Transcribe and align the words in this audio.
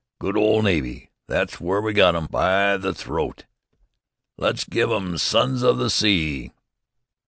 "Good 0.19 0.35
old 0.35 0.63
navy! 0.63 1.11
That's 1.27 1.57
w'ere 1.59 1.79
we 1.79 1.93
got 1.93 2.15
'em 2.15 2.25
by 2.25 2.75
the 2.75 2.91
throat!" 2.91 3.45
"Let's 4.35 4.63
give 4.63 4.91
'em 4.91 5.15
'Sons 5.19 5.61
of 5.61 5.77
the 5.77 5.91
Sea!'" 5.91 6.51